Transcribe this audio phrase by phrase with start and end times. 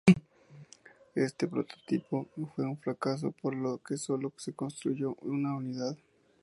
[1.13, 5.95] Este prototipo fue un fracaso por lo que sólo se construyó una unidad.